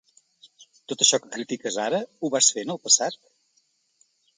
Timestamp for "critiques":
1.37-1.79